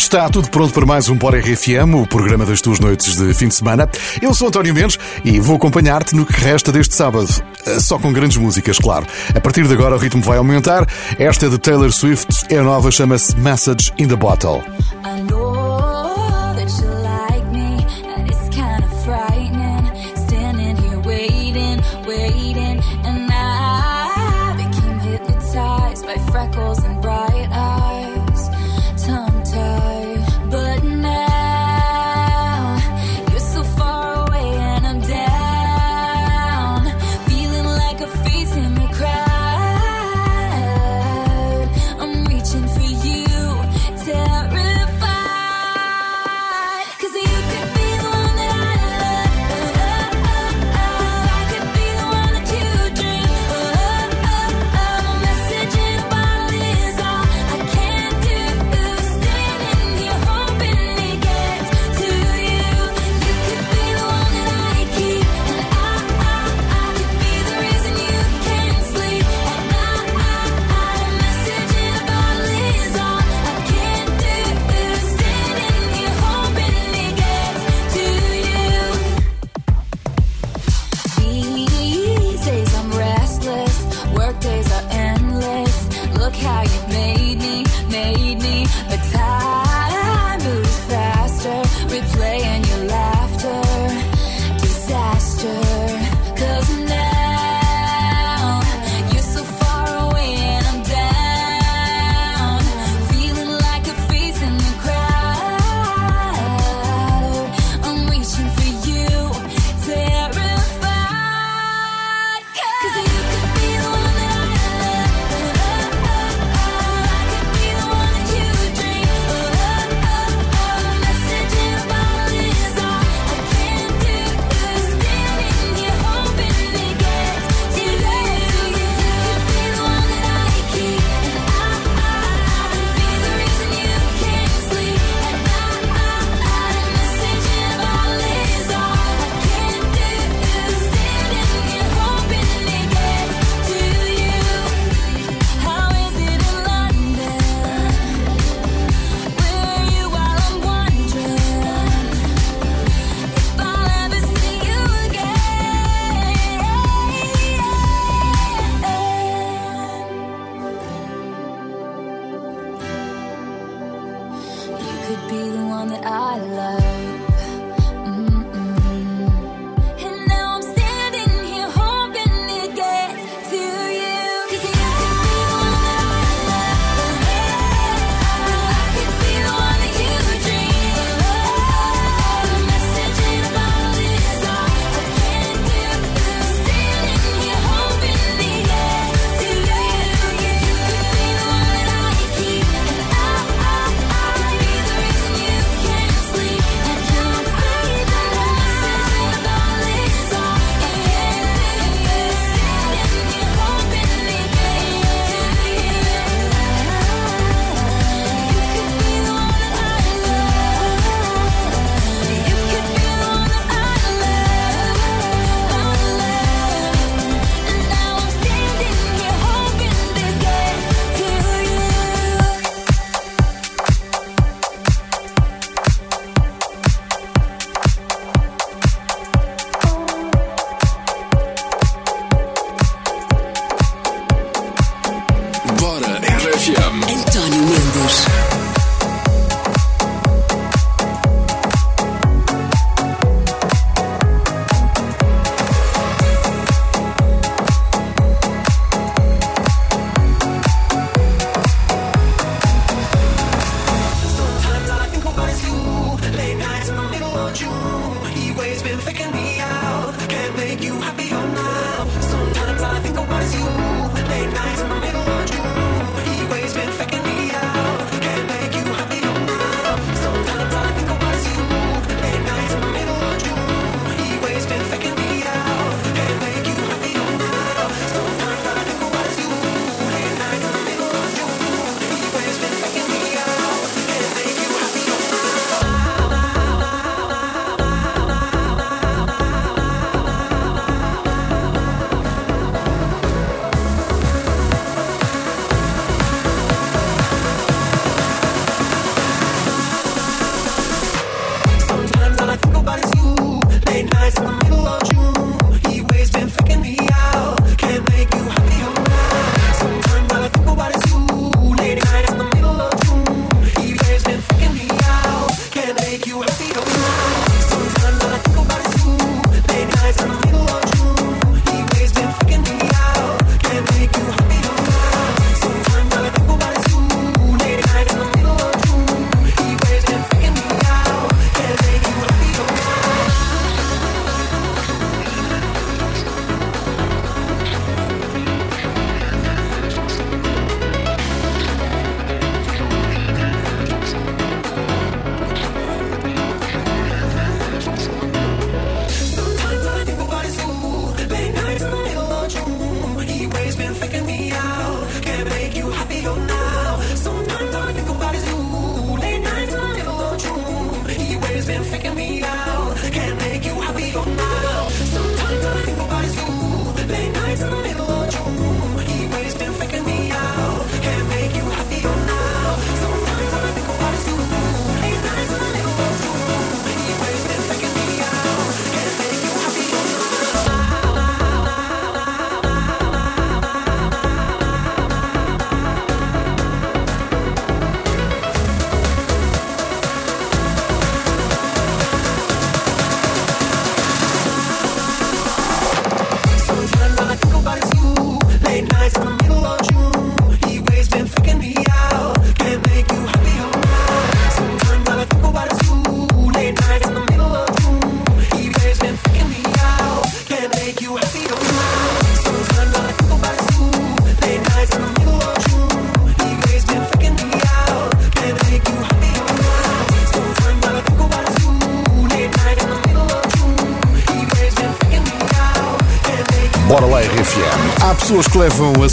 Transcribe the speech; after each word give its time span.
Está 0.00 0.30
tudo 0.30 0.48
pronto 0.48 0.72
para 0.72 0.86
mais 0.86 1.10
um 1.10 1.14
Bora 1.14 1.38
RFM, 1.38 1.94
o 1.94 2.06
programa 2.06 2.46
das 2.46 2.62
tuas 2.62 2.80
noites 2.80 3.16
de 3.16 3.34
fim 3.34 3.48
de 3.48 3.54
semana. 3.54 3.86
Eu 4.20 4.32
sou 4.32 4.48
António 4.48 4.72
Mendes 4.72 4.98
e 5.22 5.38
vou 5.38 5.56
acompanhar-te 5.56 6.16
no 6.16 6.24
que 6.24 6.32
resta 6.32 6.72
deste 6.72 6.94
sábado. 6.94 7.28
Só 7.78 7.98
com 7.98 8.10
grandes 8.10 8.38
músicas, 8.38 8.78
claro. 8.78 9.06
A 9.34 9.40
partir 9.40 9.68
de 9.68 9.74
agora 9.74 9.94
o 9.94 9.98
ritmo 9.98 10.22
vai 10.22 10.38
aumentar. 10.38 10.88
Esta 11.18 11.46
é 11.46 11.48
de 11.50 11.58
Taylor 11.58 11.92
Swift, 11.92 12.46
é 12.48 12.62
nova, 12.62 12.90
chama-se 12.90 13.36
Message 13.36 13.92
in 13.98 14.08
the 14.08 14.16
Bottle. 14.16 14.64
appetite. 88.92 89.59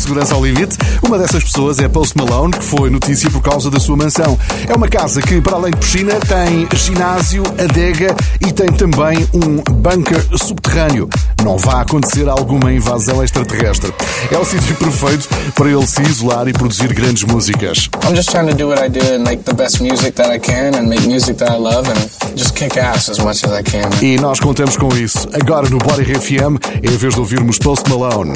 Segurança 0.08 0.36
ao 0.36 0.46
limite. 0.46 0.78
Uma 1.04 1.18
dessas 1.18 1.44
pessoas 1.44 1.80
é 1.80 1.88
Post 1.90 2.18
Malone, 2.18 2.54
que 2.54 2.64
foi 2.64 2.90
notícia 2.90 3.30
por 3.30 3.42
causa 3.42 3.70
da 3.70 3.78
sua 3.78 3.98
mansão. 3.98 4.40
É 4.68 4.74
uma 4.74 4.88
casa 4.88 5.22
que, 5.22 5.42
para 5.42 5.58
além 5.58 5.72
de 5.72 5.78
piscina, 5.78 6.14
tem 6.14 6.68
ginásio, 6.78 7.44
adega 7.60 8.16
e 8.40 8.52
tem 8.54 8.68
também 8.68 9.28
um 9.34 9.58
bunker 9.74 10.26
subterrâneo. 10.38 11.10
Não 11.44 11.58
vai 11.58 11.82
acontecer 11.82 12.30
alguma 12.30 12.72
invasão 12.72 13.22
extraterrestre. 13.22 13.94
É 14.32 14.38
o 14.38 14.46
sítio 14.46 14.76
perfeito 14.76 15.28
para 15.54 15.70
ele 15.70 15.86
se 15.86 16.02
isolar 16.04 16.48
e 16.48 16.54
produzir 16.54 16.94
grandes 16.94 17.24
músicas. 17.24 17.90
I'm 18.06 18.16
just 18.16 18.30
trying 18.30 18.48
to 18.48 18.56
do 18.56 18.70
what 18.70 18.82
I 18.82 18.90
do 18.90 19.06
and 19.14 19.24
make 19.24 19.44
the 19.44 19.54
best 19.54 19.82
music 19.82 20.14
that 20.14 20.34
I 20.34 20.40
can 20.40 20.78
and 20.78 20.88
make 20.88 21.06
music 21.06 21.38
that 21.40 21.52
I 21.52 21.58
love 21.58 21.90
and 21.90 22.38
just 22.38 22.56
kick 22.56 22.80
ass 22.80 23.10
as 23.10 23.20
much 23.20 23.44
as 23.46 23.52
I 23.52 23.64
can. 23.64 23.90
E 24.02 24.18
nós 24.18 24.40
contamos 24.40 24.78
com 24.78 24.88
isso. 24.96 25.28
Agora 25.34 25.68
no 25.70 25.80
Body 25.80 26.04
RFM, 26.04 26.58
em 26.82 26.98
vez 26.98 27.14
de 27.14 27.20
ouvirmos 27.20 27.60
Post 27.60 27.90
Malone. 27.90 28.34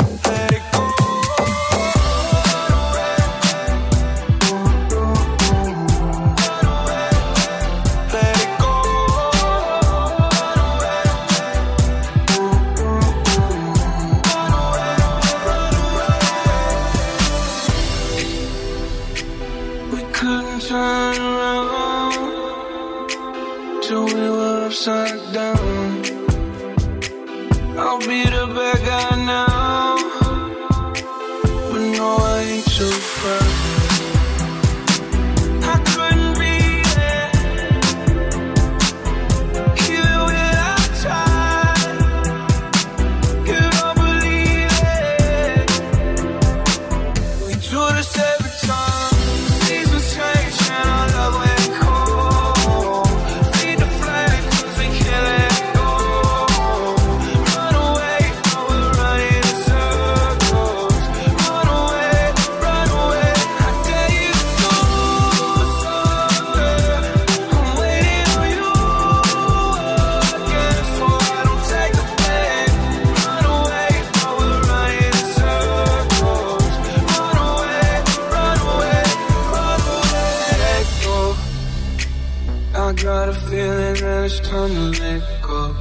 I 82.92 82.94
got 82.94 83.30
a 83.30 83.33
feeling 83.33 83.94
that 84.04 84.26
it's 84.26 84.42
time 84.42 84.69
to 84.69 85.02
let 85.02 85.42
go. 85.42 85.76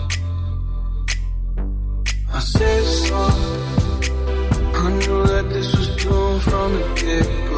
I 2.33 2.38
said 2.38 2.85
so. 2.85 3.17
I 4.85 4.93
knew 4.93 5.26
that 5.26 5.47
this 5.49 5.75
was 5.75 5.88
doomed 5.97 6.43
from 6.43 6.73
the 6.75 6.85
get 6.95 7.50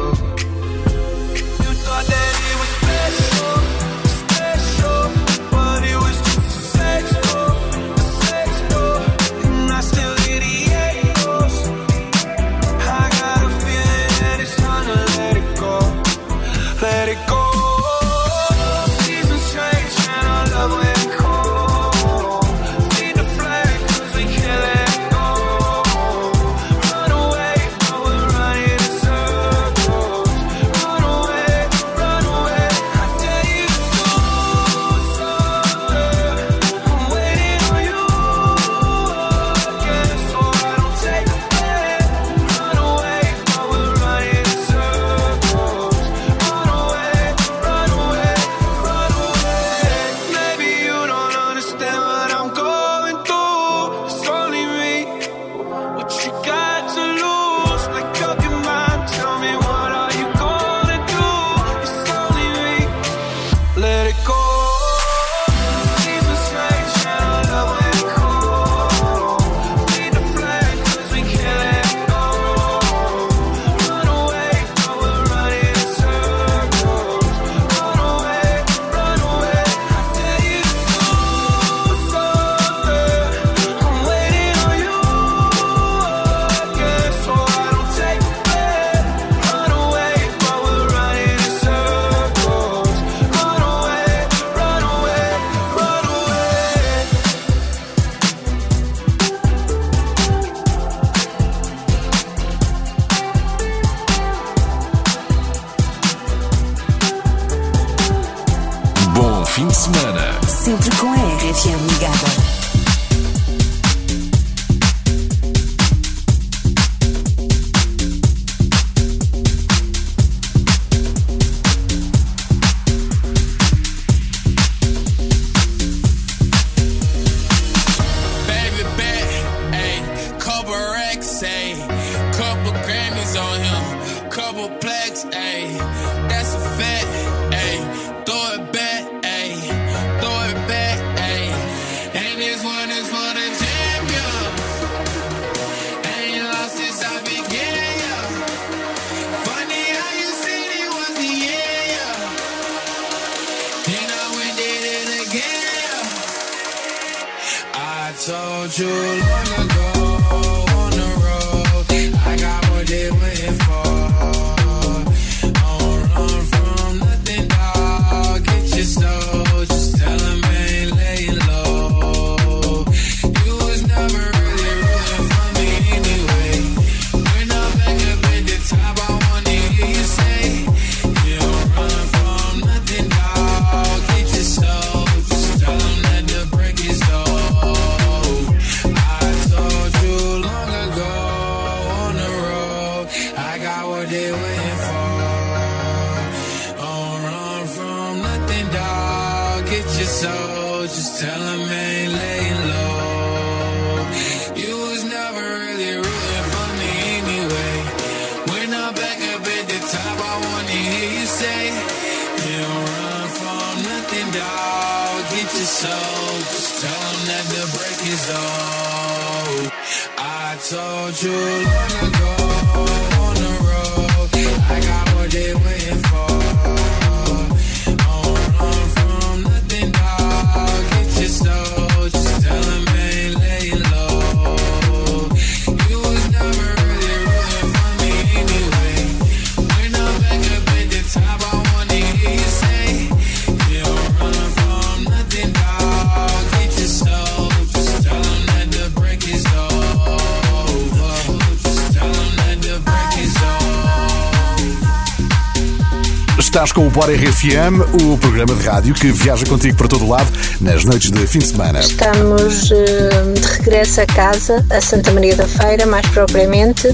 Estás 256.53 256.71
com 256.71 256.85
o 256.85 256.89
Bora 256.91 257.11
RFM, 257.11 257.81
o 258.03 258.15
programa 258.19 258.53
de 258.53 258.63
rádio 258.63 258.93
que 258.93 259.11
viaja 259.11 259.43
contigo 259.43 259.75
para 259.75 259.87
todo 259.87 260.07
lado 260.07 260.31
nas 260.61 260.85
noites 260.85 261.09
de 261.09 261.25
fim 261.25 261.39
de 261.39 261.47
semana. 261.47 261.79
Estamos 261.79 262.69
eh, 262.71 263.33
de 263.33 263.47
regresso 263.57 264.01
a 264.01 264.05
casa, 264.05 264.63
a 264.69 264.79
Santa 264.79 265.11
Maria 265.13 265.35
da 265.35 265.47
Feira, 265.47 265.87
mais 265.87 266.07
propriamente. 266.09 266.89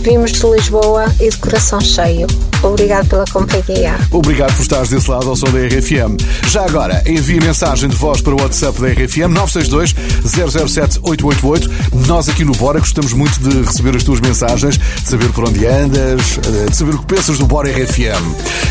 Vimos 0.00 0.32
de 0.32 0.46
Lisboa 0.46 1.14
e 1.20 1.28
de 1.28 1.36
coração 1.36 1.78
cheio. 1.78 2.26
Obrigado 2.62 3.08
pela 3.08 3.24
companhia. 3.26 3.96
Obrigado 4.10 4.54
por 4.54 4.62
estares 4.62 4.88
desse 4.88 5.10
lado 5.10 5.28
ao 5.28 5.36
som 5.36 5.50
da 5.50 5.58
RFM. 5.58 6.16
Já 6.48 6.64
agora, 6.64 7.02
envie 7.04 7.40
mensagem 7.40 7.90
de 7.90 7.96
voz 7.96 8.22
para 8.22 8.34
o 8.34 8.40
WhatsApp 8.40 8.80
da 8.80 8.88
RFM 8.88 9.28
962 9.28 9.94
007 10.70 11.00
888. 11.02 11.70
Nós 12.06 12.28
aqui 12.28 12.44
no 12.44 12.52
Bora 12.52 12.78
gostamos 12.78 13.12
muito 13.12 13.38
de 13.40 13.62
receber 13.62 13.94
as 13.94 14.04
tuas 14.04 14.20
mensagens, 14.20 14.78
de 14.78 15.08
saber 15.08 15.30
por 15.32 15.48
onde 15.48 15.66
andas, 15.66 16.38
eh, 16.38 16.70
de 16.70 16.76
saber 16.76 16.94
o 16.94 16.98
que 16.98 17.06
pensas 17.06 17.36
do 17.36 17.46
Bora 17.46 17.68
RFM. 17.68 18.22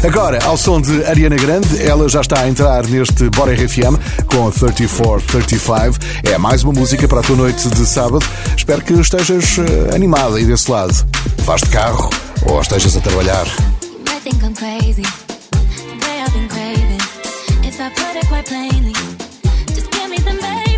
Agora, 0.04 0.31
Agora, 0.32 0.46
ao 0.46 0.56
som 0.56 0.80
de 0.80 1.04
Ariana 1.04 1.36
Grande, 1.36 1.84
ela 1.84 2.08
já 2.08 2.22
está 2.22 2.40
a 2.40 2.48
entrar 2.48 2.88
neste 2.88 3.30
Bora 3.32 3.54
RFM 3.54 4.00
com 4.28 4.50
3435. 4.50 6.00
É 6.24 6.38
mais 6.38 6.64
uma 6.64 6.72
música 6.72 7.06
para 7.06 7.20
a 7.20 7.22
tua 7.22 7.36
noite 7.36 7.68
de 7.68 7.86
sábado. 7.86 8.26
Espero 8.56 8.82
que 8.82 8.94
estejas 8.94 9.58
eh, 9.58 9.94
animada 9.94 10.38
aí 10.38 10.46
desse 10.46 10.72
lado. 10.72 10.94
Vás 11.40 11.60
de 11.60 11.70
carro 11.70 12.10
ou 12.46 12.62
estejas 12.62 12.96
a 12.96 13.02
trabalhar. 13.02 13.46
Just 19.76 19.92
give 19.92 20.10
me 20.10 20.18
the 20.18 20.71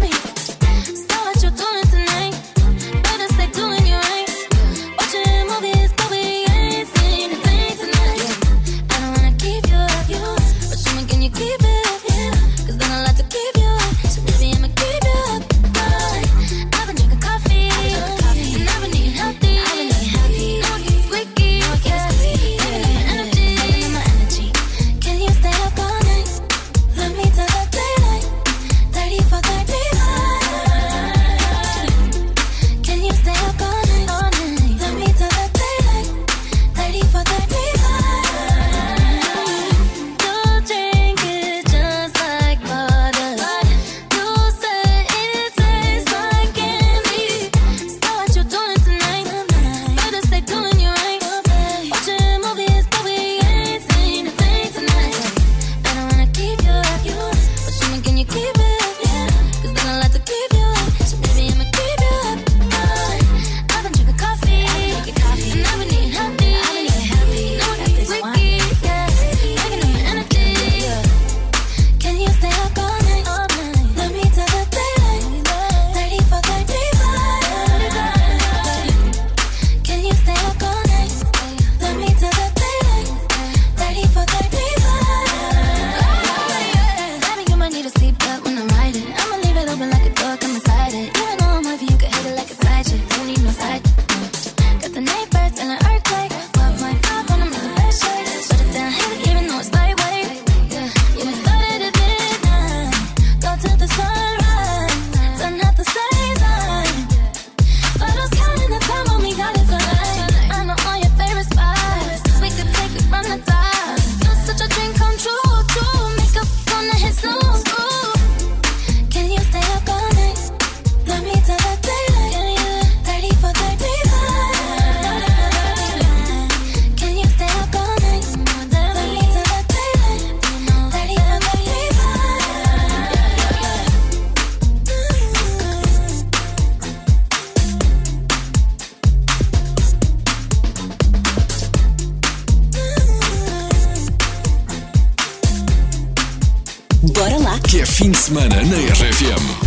semana 148.33 148.65
na 148.65 148.77
RFM. 148.97 149.62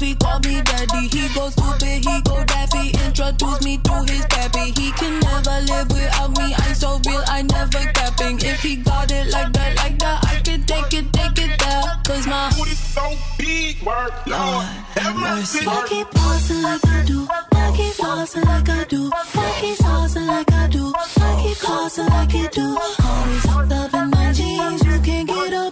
Goofy, 0.00 0.14
call 0.16 0.38
me 0.40 0.62
daddy. 0.62 1.08
He 1.08 1.28
go 1.34 1.50
stupid, 1.50 2.04
he 2.04 2.22
go 2.22 2.44
daffy. 2.44 2.90
Introduce 3.04 3.62
me 3.64 3.78
to 3.78 3.94
his 4.08 4.24
pappy. 4.26 4.72
He 4.80 4.92
can 4.92 5.20
never 5.20 5.60
live 5.66 5.88
without 5.90 6.30
me. 6.38 6.54
I'm 6.56 6.74
so 6.74 7.00
real, 7.06 7.22
I 7.26 7.42
never 7.42 7.84
capping. 7.92 8.38
If 8.40 8.60
he 8.60 8.76
got 8.76 9.10
it 9.12 9.28
like 9.28 9.52
that, 9.52 9.76
like 9.76 9.98
that, 9.98 10.24
I 10.24 10.40
can 10.42 10.62
take 10.64 10.92
it, 10.94 11.12
take 11.12 11.38
it 11.38 11.58
there. 11.58 11.82
Cause 12.04 12.26
my 12.26 12.50
Booty 12.56 12.70
so 12.70 13.16
big, 13.38 13.82
work, 13.82 14.26
Lord, 14.26 14.66
have 14.96 15.16
mercy. 15.16 15.66
I 15.66 15.86
keep 15.88 16.06
flossing 16.08 16.62
like 16.62 16.86
I 16.86 17.04
do. 17.04 17.26
I 17.30 17.72
keep 17.76 17.92
flossing 17.94 18.44
like 18.44 18.68
I 18.68 18.84
do. 18.84 19.10
I 19.14 19.58
keep 19.60 19.76
saucing 19.76 20.26
like 20.26 20.52
I 20.52 20.66
do. 20.68 20.92
I 20.96 21.40
keep 21.42 21.56
flossing 21.58 22.08
like 22.08 22.32
you 22.32 22.48
do. 22.48 22.78
Always 23.04 23.44
hooked 23.44 23.72
up 23.72 23.94
in 23.94 24.10
my 24.10 24.32
jeans. 24.32 24.82
You 24.84 25.00
can't 25.00 25.28
get 25.28 25.52
up 25.52 25.69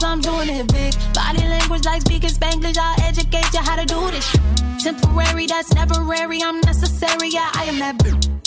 Purpose, 0.00 0.04
I'm 0.04 0.20
doing 0.20 0.48
it 0.48 0.72
big. 0.72 0.94
Body 1.14 1.46
language 1.46 1.84
like 1.84 2.00
speaking 2.02 2.30
Spanglish. 2.30 2.78
I'll 2.78 3.00
educate 3.02 3.52
you 3.52 3.60
how 3.60 3.76
to 3.76 3.84
do 3.84 4.10
this. 4.10 4.36
Temporary, 4.82 5.46
that's 5.46 5.68
temporary. 5.70 6.42
I'm 6.42 6.60
necessary. 6.62 7.28
Yeah, 7.28 7.50
I 7.54 7.64
am 7.64 7.78
that. 7.78 7.96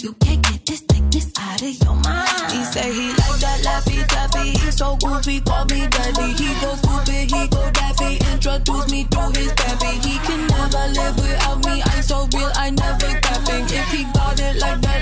You 0.01 0.13
can't 0.13 0.41
get 0.43 0.65
this 0.65 0.81
thickness 0.81 1.31
out 1.39 1.61
of 1.61 1.83
your 1.83 1.95
mind. 1.95 2.51
He 2.51 2.63
say 2.65 2.91
he 2.91 3.09
like 3.09 3.39
that 3.39 3.59
laffy 3.63 4.05
taffy. 4.07 4.49
he's 4.49 4.77
so 4.77 4.97
goofy, 4.97 5.41
call 5.41 5.65
me 5.65 5.87
daddy. 5.87 6.33
He 6.33 6.49
go 6.59 6.75
stupid, 6.75 7.31
he 7.31 7.47
go 7.47 7.71
daffy. 7.71 8.17
Introduce 8.31 8.91
me 8.91 9.05
to 9.05 9.21
his 9.37 9.53
baby. 9.53 9.91
He 10.01 10.17
can 10.25 10.47
never 10.47 10.85
live 10.97 11.15
without 11.17 11.65
me. 11.65 11.81
I'm 11.85 12.01
so 12.03 12.27
real, 12.33 12.51
I 12.55 12.71
never 12.71 13.11
capping. 13.21 13.65
If 13.65 13.91
he 13.91 14.03
got 14.13 14.39
it 14.39 14.57
like 14.59 14.81
that, 14.81 14.92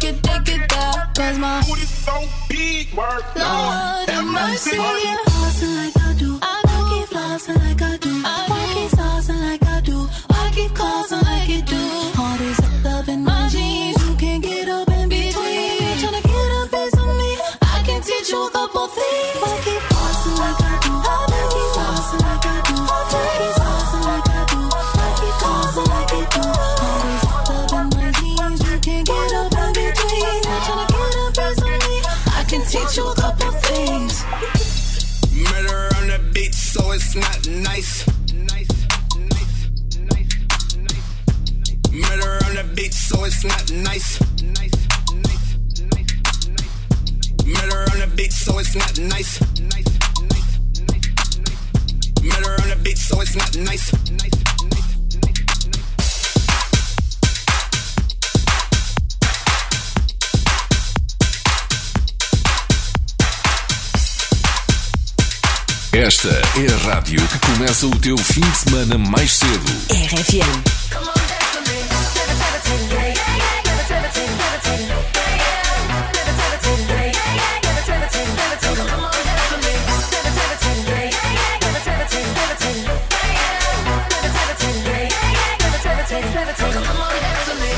take 0.00 0.14
it, 0.14 0.22
take 0.22 0.48
it 0.48 0.68
there. 0.68 1.08
Cause 1.14 1.38
my 1.38 1.62
Booty 1.66 1.82
so 1.82 2.28
big, 2.48 2.92
work, 2.94 3.24
Lord 3.36 4.08
have 4.08 4.26
mercy. 4.26 4.76
I 4.78 5.00
keep 5.02 5.18
flossing 5.32 5.74
like 5.76 5.96
I 5.96 6.14
do. 6.14 6.38
I 6.42 6.62
keep 6.90 7.08
flossing 7.08 7.58
like 7.58 7.82
I 7.82 7.96
do. 7.98 8.22
I 8.24 8.74
keep 8.74 8.90
saucing 8.98 9.40
like 9.40 9.64
I 9.64 9.80
do. 9.80 10.08
I 10.30 10.50
keep 10.54 10.74
causing 10.74 11.20
like 11.22 11.48
you 11.48 11.62
do. 11.62 11.82
All 12.18 12.36
this 12.38 12.58
hooked 12.58 12.86
up 12.86 13.08
in 13.08 13.24
my 13.24 13.48
jeans. 13.48 13.96
You 14.06 14.14
can't 14.16 14.42
get 14.42 14.68
up 14.68 14.88
in 14.88 15.08
between. 15.08 15.82
You're 15.82 15.98
tryna 16.02 16.22
get 16.22 16.50
a 16.58 16.68
piece 16.70 16.98
of 16.98 17.08
me. 17.20 17.30
I 17.62 17.82
can 17.86 18.02
teach 18.02 18.30
you 18.30 18.46
a 18.46 18.50
couple 18.50 18.86
things. 18.88 19.63
Começa 67.74 67.86
o 67.88 67.98
teu 67.98 68.16
fim 68.16 68.40
de 68.40 68.56
semana 68.56 68.96
mais 68.98 69.32
cedo. 69.32 69.72
RFM. 69.90 70.62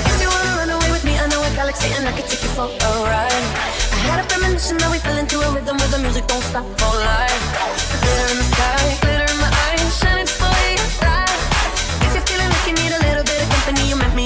If 0.04 0.20
you 0.20 0.28
wanna 0.28 0.56
run 0.56 0.70
away 0.70 0.90
with 0.90 1.04
me, 1.04 1.18
I 1.18 1.26
know 1.28 1.42
a 1.42 1.50
galaxy 1.56 1.88
and 1.96 2.06
I 2.06 2.12
can 2.12 2.28
take 2.28 2.42
you 2.42 2.50
for 2.50 2.64
a 2.64 3.02
ride. 3.02 3.32
I 3.32 3.98
had 4.10 4.24
a 4.24 4.28
premonition 4.28 4.76
that 4.76 4.90
we 4.90 4.98
fell 4.98 5.16
into 5.16 5.40
a 5.40 5.50
rhythm 5.54 5.78
where 5.78 5.88
the 5.88 5.98
music 6.00 6.26
don't 6.26 6.42
stop 6.42 6.66
for 6.78 6.94
life. 7.00 7.40
Glitter 8.02 8.32
in 8.32 8.36
the 8.36 8.44
sky, 8.44 9.05
you 12.66 12.72
need 12.74 12.90
a 12.90 12.98
little 13.06 13.22
bit 13.22 13.42
of 13.42 13.48
company, 13.48 13.88
you 13.88 13.96
met 13.96 14.14
me 14.14 14.25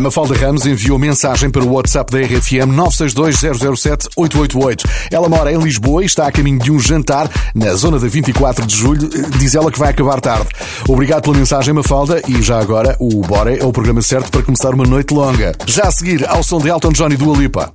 Mafalda 0.00 0.34
Ramos 0.34 0.66
enviou 0.66 0.98
mensagem 0.98 1.50
para 1.50 1.62
o 1.62 1.72
WhatsApp 1.72 2.10
da 2.10 2.18
RFM 2.20 2.72
962-007-888. 2.74 4.84
Ela 5.10 5.28
mora 5.28 5.52
em 5.52 5.58
Lisboa 5.58 6.02
e 6.02 6.06
está 6.06 6.26
a 6.26 6.32
caminho 6.32 6.58
de 6.58 6.72
um 6.72 6.78
jantar 6.78 7.30
na 7.54 7.74
zona 7.74 7.98
da 7.98 8.08
24 8.08 8.66
de 8.66 8.74
julho. 8.74 9.10
Diz 9.38 9.54
ela 9.54 9.70
que 9.70 9.78
vai 9.78 9.90
acabar 9.90 10.20
tarde. 10.20 10.48
Obrigado 10.88 11.22
pela 11.22 11.36
mensagem, 11.36 11.74
Mafalda. 11.74 12.22
E 12.26 12.42
já 12.42 12.58
agora, 12.58 12.96
o 12.98 13.20
Bora 13.20 13.54
é 13.54 13.64
o 13.64 13.72
programa 13.72 14.02
certo 14.02 14.30
para 14.30 14.42
começar 14.42 14.74
uma 14.74 14.84
noite 14.84 15.12
longa. 15.12 15.54
Já 15.66 15.84
a 15.84 15.90
seguir, 15.90 16.26
ao 16.28 16.42
som 16.42 16.58
de 16.58 16.68
Elton 16.68 16.92
John 16.92 17.10
e 17.10 17.16
Dua 17.16 17.36
Lipa. 17.36 17.72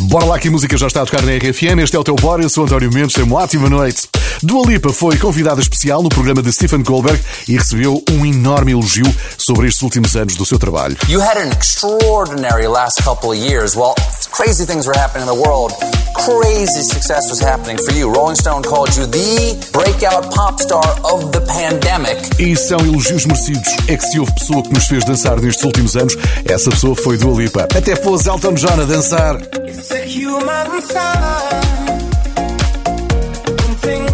Bora 0.00 0.24
lá 0.24 0.38
que 0.38 0.48
a 0.48 0.50
música 0.50 0.76
já 0.78 0.86
está 0.86 1.02
a 1.02 1.06
tocar 1.06 1.22
na 1.22 1.36
RFM. 1.36 1.80
Este 1.82 1.96
é 1.96 1.98
o 1.98 2.04
teu 2.04 2.16
Bora, 2.16 2.42
eu 2.42 2.48
sou 2.48 2.64
António 2.64 2.92
Mendes, 2.92 3.14
tenha 3.14 3.26
uma 3.26 3.40
ótima 3.40 3.68
noite. 3.68 4.08
Dua 4.42 4.66
Lipa 4.66 4.92
foi 4.92 5.16
convidada 5.18 5.60
especial 5.60 6.02
no 6.02 6.08
programa 6.08 6.42
de 6.42 6.52
Stephen 6.52 6.82
Goldberg 6.82 7.20
e 7.48 7.56
recebeu 7.56 8.02
um 8.10 8.24
enorme 8.24 8.72
elogio 8.72 9.04
sobre 9.36 9.68
estes 9.68 9.82
últimos 9.82 10.16
anos 10.16 10.34
do 10.34 10.46
seu 10.46 10.58
trabalho. 10.58 10.96
You 11.08 11.20
had 11.20 11.36
an 11.38 11.50
extraordinary 11.52 12.66
last 12.66 13.02
couple 13.02 13.30
of 13.30 13.36
years. 13.36 13.74
Well, 13.74 13.94
crazy 14.30 14.66
things 14.66 14.86
were 14.86 14.98
happening 14.98 15.28
in 15.28 15.34
the 15.34 15.40
world. 15.40 15.72
Crazy 16.14 16.82
success 16.82 17.30
was 17.30 17.40
happening 17.40 17.78
for 17.78 17.92
you. 17.92 18.12
Rolling 18.12 18.36
Stone 18.36 18.62
called 18.62 18.94
you 18.96 19.06
the 19.06 19.56
breakout 19.72 20.34
pop 20.34 20.60
star 20.60 20.84
of 21.04 21.32
the 21.32 21.40
pandemic. 21.40 22.18
E 22.38 22.56
são 22.56 22.78
elogios 22.80 23.24
merecidos. 23.26 23.68
É 23.88 23.96
que 23.96 24.04
se 24.04 24.18
houve 24.18 24.32
pessoa 24.32 24.62
que 24.62 24.72
nos 24.72 24.86
fez 24.86 25.04
dançar 25.04 25.40
nestes 25.40 25.64
últimos 25.64 25.96
anos, 25.96 26.16
essa 26.44 26.70
pessoa 26.70 26.94
foi 26.94 27.16
Dua 27.16 27.42
Lipa. 27.42 27.62
Até 27.64 27.96
pôs 27.96 28.26
Elton 28.26 28.54
John 28.54 28.80
a 28.80 28.84
dançar. 28.84 29.36
It's 29.66 29.90
a 29.92 30.04
human 30.04 30.80
sign 30.82 32.19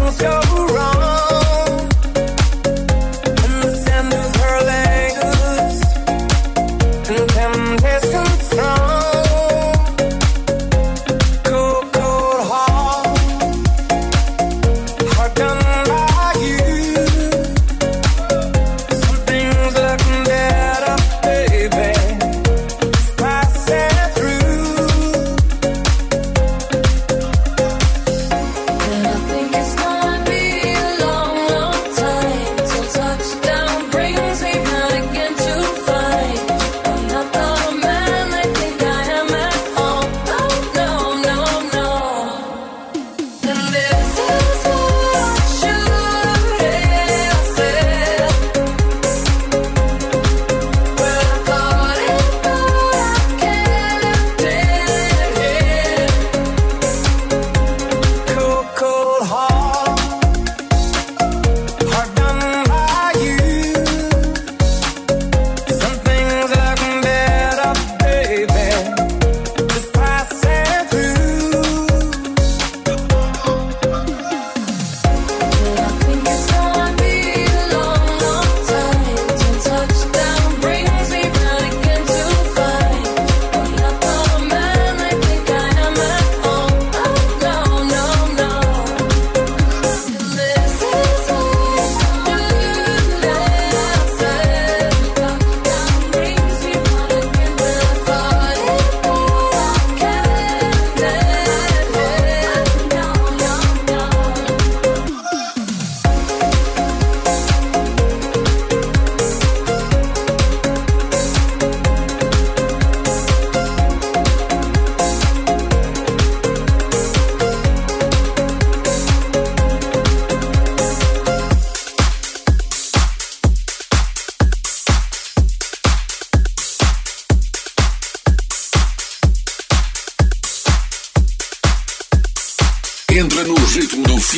comes 0.07 0.21
your 0.21 0.67
wrong? 0.67 0.96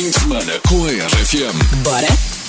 do 0.00 0.10
fim 0.10 0.10
de 0.10 0.18
semana 0.18 0.60
com 0.66 0.84
a 0.84 0.88
RFM. 0.88 1.82
Bora? 1.82 2.39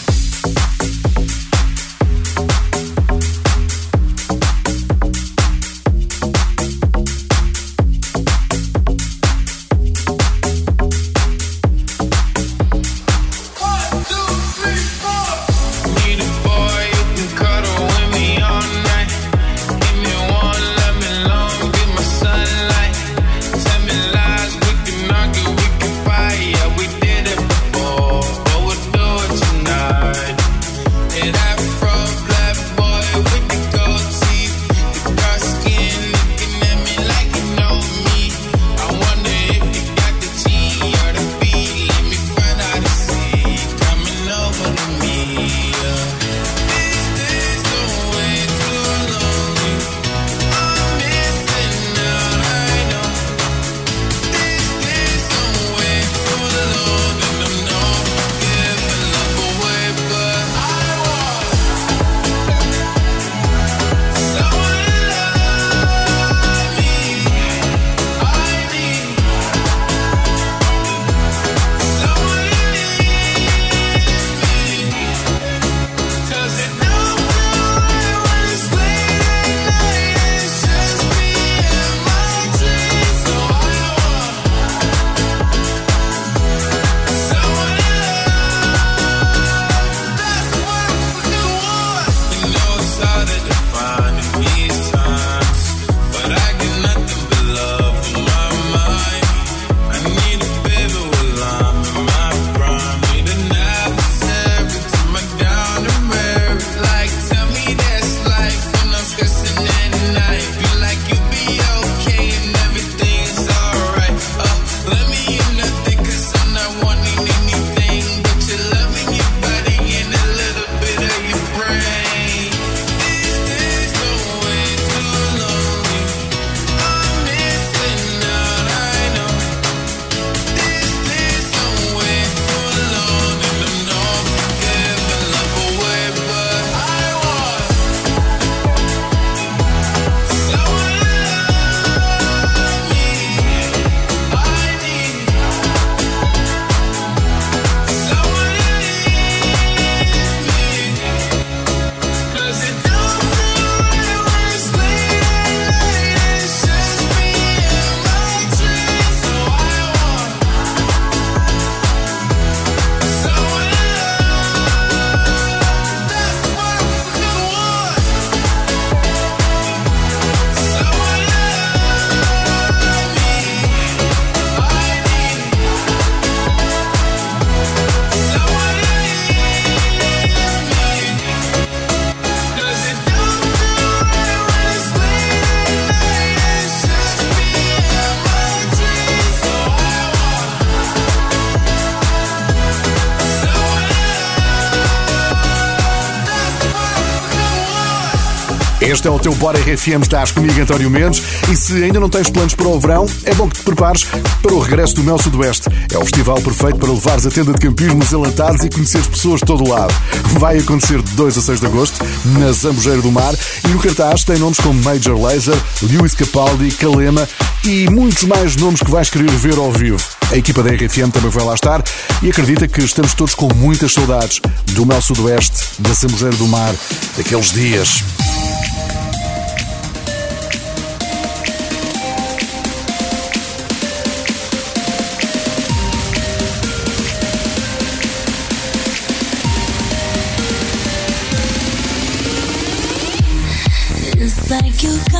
Este 199.02 199.08
é 199.08 199.12
o 199.12 199.18
teu 199.18 199.34
Bora 199.34 199.58
RFM, 199.58 200.04
estás 200.04 200.30
comigo, 200.30 200.62
António 200.62 200.88
Mendes. 200.88 201.24
E 201.52 201.56
se 201.56 201.74
ainda 201.84 202.00
não 202.00 202.08
tens 202.08 202.30
planos 202.30 202.54
para 202.54 202.68
o 202.68 202.80
verão, 202.80 203.08
é 203.26 203.34
bom 203.34 203.50
que 203.50 203.58
te 203.58 203.64
prepares 203.64 204.04
para 204.04 204.54
o 204.54 204.60
regresso 204.60 204.94
do 204.94 205.04
Mel 205.04 205.18
Sudoeste. 205.18 205.70
É 205.92 205.98
o 205.98 206.02
festival 206.02 206.40
perfeito 206.40 206.78
para 206.78 206.92
levares 206.92 207.26
a 207.26 207.32
tenda 207.32 207.52
de 207.52 207.60
campismo, 207.60 208.04
os 208.04 208.14
enlatados 208.14 208.64
e 208.64 208.70
conheceres 208.70 209.08
pessoas 209.08 209.40
de 209.40 209.48
todo 209.48 209.64
o 209.64 209.70
lado. 209.70 209.92
Vai 210.38 210.60
acontecer 210.60 211.02
de 211.02 211.14
2 211.14 211.36
a 211.36 211.42
6 211.42 211.60
de 211.60 211.66
agosto, 211.66 212.06
na 212.26 212.52
Zambujeira 212.52 213.02
do 213.02 213.12
Mar, 213.12 213.34
e 213.66 213.70
no 213.70 213.80
cartaz 213.80 214.24
tem 214.24 214.38
nomes 214.38 214.60
como 214.60 214.80
Major 214.84 215.20
Laser, 215.20 215.58
Lewis 215.82 216.14
Capaldi, 216.14 216.70
Kalema 216.70 217.28
e 217.66 217.90
muitos 217.90 218.26
mais 218.26 218.56
nomes 218.56 218.82
que 218.82 218.92
vais 218.92 219.10
querer 219.10 219.32
ver 219.32 219.58
ao 219.58 219.72
vivo. 219.72 220.04
A 220.32 220.38
equipa 220.38 220.62
da 220.62 220.70
RFM 220.70 221.10
também 221.12 221.32
vai 221.32 221.44
lá 221.44 221.56
estar 221.56 221.84
e 222.22 222.30
acredita 222.30 222.68
que 222.68 222.82
estamos 222.84 223.16
todos 223.16 223.34
com 223.34 223.52
muitas 223.56 223.94
saudades 223.94 224.40
do 224.74 224.86
Mel 224.86 225.02
Sudoeste, 225.02 225.70
da 225.80 225.92
Zambujeira 225.92 226.36
do 226.36 226.48
Mar, 226.48 226.76
daqueles 227.18 227.52
dias. 227.52 228.04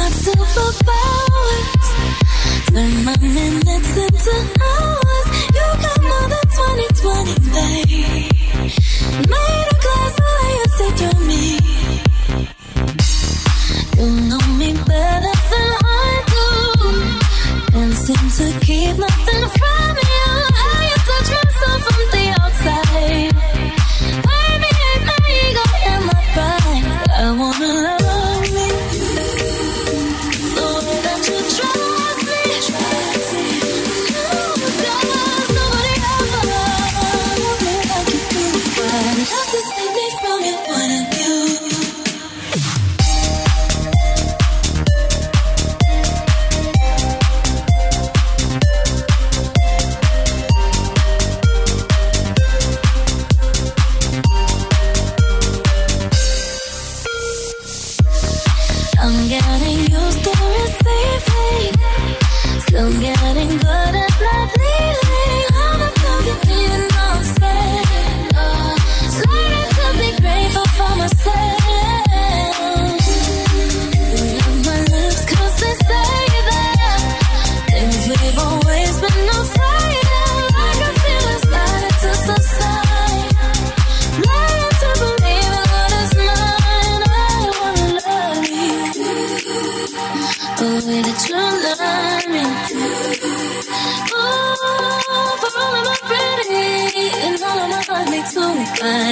got 0.02 0.12
superpowers. 0.26 1.88
Turn 2.74 2.94
my 3.06 3.18
minutes 3.18 3.94
into 4.06 4.36
hours. 4.68 5.28
You 5.56 5.66
got 5.86 6.00
more 6.10 6.28
than 6.34 6.46
2020, 6.96 7.34
babe. 7.54 9.51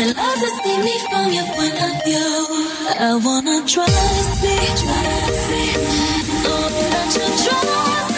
I 0.01 0.05
love 0.05 0.15
to 0.15 0.49
see 0.63 0.77
me 0.77 0.95
from 1.09 1.33
your 1.33 1.43
point 1.55 1.75
of 1.87 2.03
view. 2.05 2.31
I 2.99 3.19
wanna 3.21 3.67
trust 3.67 4.43
me, 4.43 4.55
trust 4.81 5.43
me. 5.51 5.65
Oh, 6.47 6.69
that 6.91 7.15
you 7.15 7.27
trust. 7.43 8.08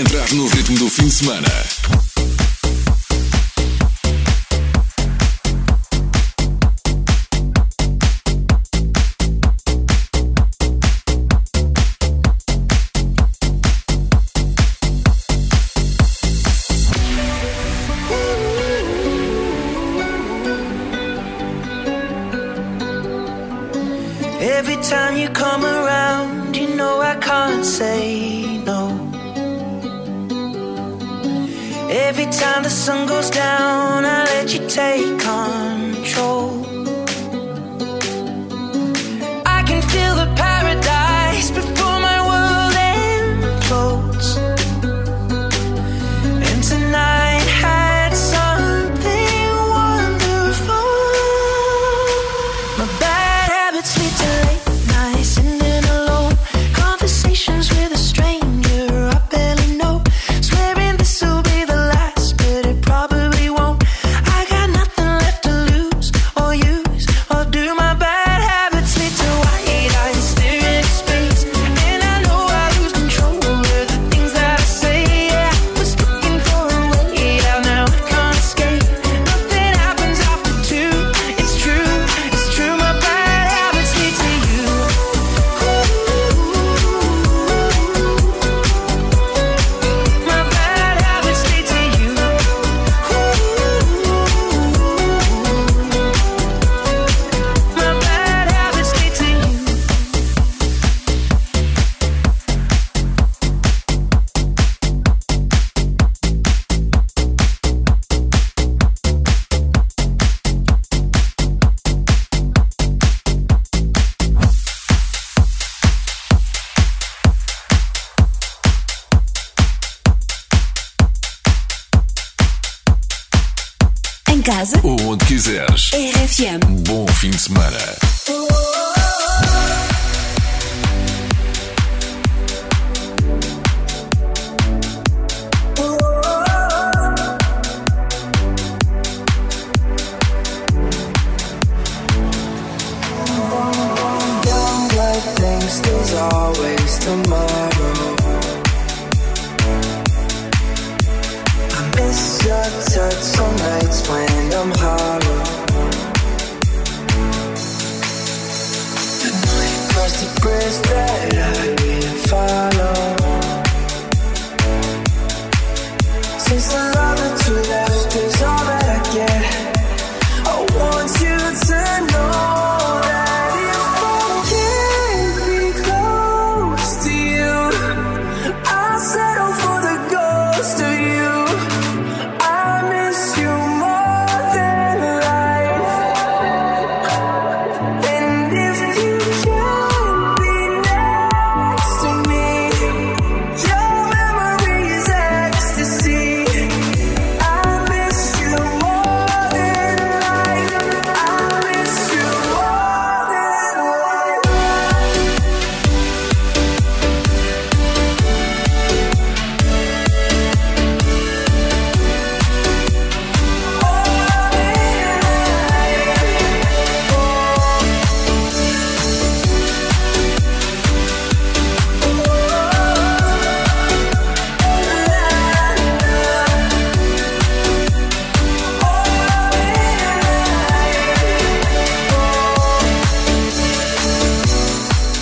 Entrar 0.00 0.32
no 0.32 0.46
ritmo 0.48 0.78
do 0.78 0.88
fim 0.88 1.04
de 1.04 1.10
semana. 1.10 1.99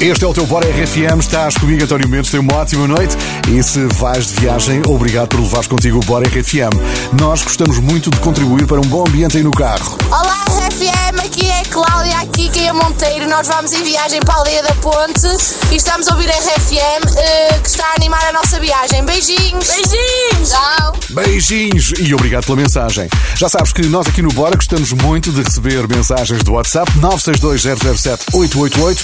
Este 0.08 0.24
é 0.24 0.26
o 0.26 0.32
teu 0.32 0.46
Bora 0.46 0.66
RFM, 0.66 1.20
estás 1.20 1.54
comigo, 1.58 1.84
António 1.84 2.08
Mendes, 2.08 2.30
tem 2.30 2.40
uma 2.40 2.56
ótima 2.56 2.88
noite 2.88 3.14
e 3.46 3.62
se 3.62 3.84
vais 3.88 4.28
de 4.28 4.40
viagem, 4.40 4.80
obrigado 4.86 5.28
por 5.28 5.38
levares 5.38 5.66
contigo 5.66 5.98
o 5.98 6.00
Bora 6.00 6.26
RFM. 6.26 6.72
Nós 7.20 7.42
gostamos 7.42 7.78
muito 7.78 8.10
de 8.10 8.18
contribuir 8.20 8.66
para 8.66 8.80
um 8.80 8.86
bom 8.88 9.06
ambiente 9.06 9.36
aí 9.36 9.42
no 9.42 9.50
carro. 9.50 9.98
Olá 10.06 10.44
RFM, 10.46 11.26
aqui 11.26 11.50
é 11.50 11.62
Cláudia, 11.64 12.20
aqui 12.20 12.48
é 12.58 12.72
Monteiro. 12.72 13.28
Nós 13.28 13.48
vamos 13.48 13.70
em 13.74 13.82
viagem 13.82 14.20
para 14.20 14.34
a 14.34 14.38
Aldeia 14.38 14.62
da 14.62 14.74
Ponte 14.76 15.28
e 15.70 15.76
estamos 15.76 16.08
a 16.08 16.14
ouvir 16.14 16.30
a 16.30 16.32
RFM 16.32 17.04
eh, 17.16 17.60
que 17.62 17.68
está 17.68 17.84
a 17.84 17.94
animar 17.96 18.26
a 18.28 18.32
nossa 18.32 18.58
viagem. 18.58 19.04
Beijinhos! 19.04 19.66
Beijinhos! 19.66 20.48
Tchau! 20.50 20.96
Beijinhos 21.10 21.92
e 21.98 22.14
obrigado 22.14 22.46
pela 22.46 22.56
mensagem. 22.56 23.06
Já 23.36 23.46
sabes 23.48 23.72
que 23.72 23.84
nós 23.86 24.06
aqui 24.06 24.22
no 24.22 24.30
Bora 24.30 24.54
gostamos 24.56 24.92
muito 24.92 25.32
de 25.32 25.42
receber 25.42 25.88
mensagens 25.88 26.42
do 26.42 26.52
WhatsApp 26.52 26.90
962-007-888, 26.98 28.98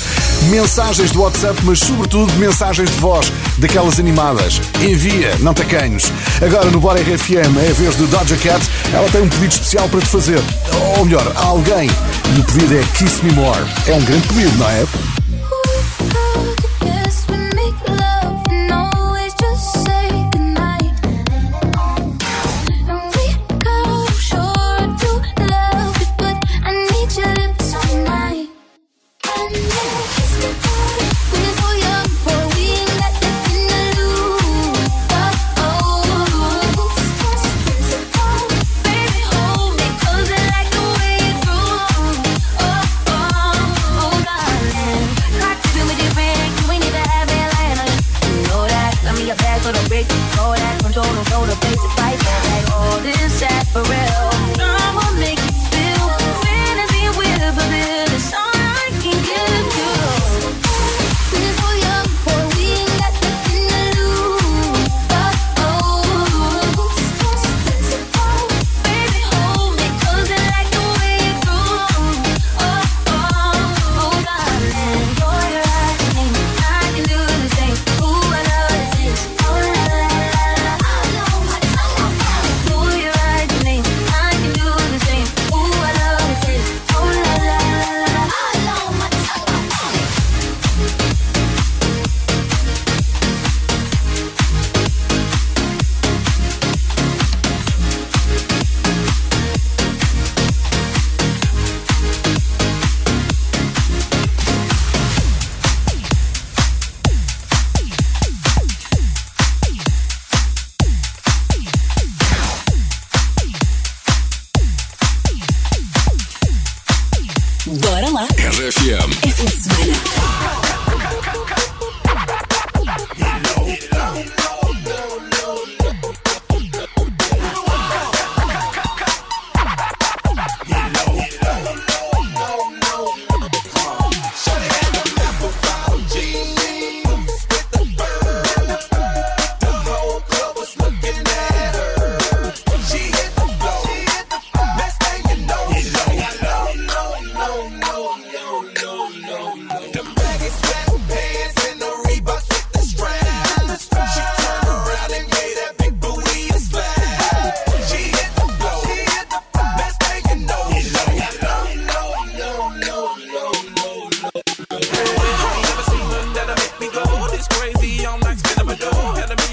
mensagens 0.44 1.10
do 1.12 1.20
WhatsApp, 1.22 1.58
mas 1.64 1.80
sobretudo 1.80 2.32
mensagens 2.34 2.90
de 2.90 2.96
voz, 2.98 3.32
daquelas 3.58 3.98
animadas. 3.98 4.60
Envia, 4.80 5.34
não 5.40 5.54
tacanhos. 5.54 6.12
Agora 6.44 6.70
no 6.70 6.80
Bora 6.80 7.00
RFM 7.00 7.56
é 7.66 7.70
a 7.70 7.74
vez 7.74 7.96
de 7.96 8.06
Doja 8.06 8.36
Cat, 8.36 8.64
ela 8.92 9.08
tem 9.10 9.22
um 9.22 9.28
pedido 9.28 9.52
especial 9.52 9.88
para 9.88 10.00
te 10.00 10.08
fazer. 10.08 10.40
Ou 10.96 11.04
melhor, 11.04 11.32
a 11.34 11.44
alguém. 11.44 11.90
E 12.36 12.40
o 12.40 12.44
pedido 12.44 12.78
é 12.78 12.82
Kiss 12.96 13.24
Me 13.24 13.32
More. 13.32 13.60
É 13.86 13.94
um 13.94 14.02
grande 14.02 14.28
pedido, 14.28 14.56
não 14.58 14.70
é? 14.70 14.86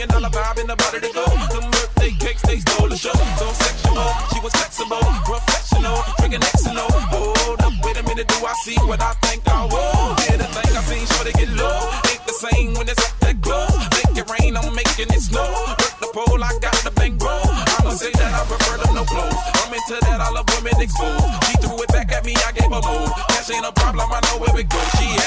Million 0.02 0.10
dollar 0.10 0.34
vibe 0.34 0.60
in 0.62 0.68
the 0.68 0.76
body 0.76 1.00
to 1.00 1.12
go. 1.14 1.26
Them 1.54 1.70
birthday 1.70 2.12
cakes, 2.18 2.42
they 2.44 2.58
stole 2.60 2.90
the 2.90 2.98
show. 2.98 3.14
So 3.38 3.48
sexual, 3.54 4.10
she 4.34 4.40
was 4.42 4.54
flexible, 4.54 5.04
professional, 5.26 5.98
drinking 6.18 6.42
Xano. 6.58 6.86
Hold 7.14 7.62
up, 7.62 7.74
wait 7.84 7.98
a 7.98 8.04
minute, 8.04 8.28
do 8.28 8.38
I 8.46 8.54
see 8.66 8.78
what 8.90 9.02
I 9.02 9.14
think 9.26 9.48
I 9.48 9.66
will? 9.66 10.16
Did 10.26 10.42
a 10.42 10.48
thing 10.50 10.72
I 10.74 10.82
seen, 10.90 11.06
sure 11.06 11.26
to 11.26 11.34
get 11.34 11.50
low. 11.54 11.78
Ain't 12.10 12.24
the 12.26 12.34
same 12.34 12.74
when 12.74 12.90
it's 12.90 13.02
up 13.04 13.14
that 13.22 13.38
close. 13.42 13.78
Make 13.94 14.18
it 14.18 14.28
rain, 14.30 14.58
I'm 14.58 14.74
making 14.74 15.10
it 15.14 15.22
snow. 15.22 15.46
Work 15.78 15.96
the 16.02 16.10
pole, 16.14 16.42
I 16.42 16.52
got 16.62 16.78
the 16.82 16.92
bang 16.92 17.18
bro. 17.18 17.38
I'ma 17.78 17.94
say 17.94 18.12
that 18.12 18.32
I 18.34 18.42
prefer 18.50 18.78
them 18.82 18.96
no 18.96 19.04
clothes. 19.06 19.38
I'm 19.62 19.74
into 19.74 19.98
that, 20.02 20.20
I 20.22 20.30
love 20.34 20.48
women 20.56 20.82
exposed. 20.82 21.30
She 21.46 21.54
threw 21.62 21.78
it 21.78 21.90
back 21.94 22.12
at 22.12 22.26
me, 22.26 22.34
I 22.48 22.52
gave 22.58 22.72
her 22.74 22.82
move. 22.82 23.12
Cash 23.30 23.54
ain't 23.54 23.66
a 23.66 23.72
problem, 23.72 24.10
I 24.10 24.20
know 24.26 24.42
where 24.42 24.58
it 24.58 24.70
goes. 24.70 24.90
She 24.98 25.21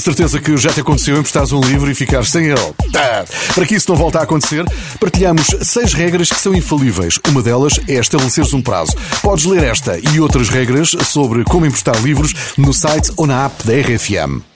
Certeza 0.00 0.40
que 0.40 0.56
já 0.56 0.72
te 0.72 0.80
aconteceu 0.80 1.16
emprestares 1.18 1.52
um 1.52 1.60
livro 1.60 1.90
e 1.90 1.94
ficares 1.94 2.30
sem 2.30 2.46
ele. 2.46 2.74
Tá. 2.90 3.24
Para 3.54 3.66
que 3.66 3.74
isso 3.74 3.90
não 3.90 3.96
volte 3.96 4.16
a 4.16 4.22
acontecer, 4.22 4.64
partilhamos 4.98 5.46
seis 5.62 5.92
regras 5.92 6.30
que 6.30 6.40
são 6.40 6.54
infalíveis. 6.54 7.18
Uma 7.28 7.42
delas 7.42 7.78
é 7.86 7.94
estabeleceres 7.94 8.52
um 8.54 8.62
prazo. 8.62 8.92
Podes 9.22 9.44
ler 9.44 9.64
esta 9.64 9.98
e 9.98 10.18
outras 10.18 10.48
regras 10.48 10.96
sobre 11.04 11.44
como 11.44 11.66
emprestar 11.66 12.00
livros 12.02 12.34
no 12.56 12.72
site 12.72 13.12
ou 13.16 13.26
na 13.26 13.44
app 13.44 13.66
da 13.66 13.74
RFM. 13.74 14.49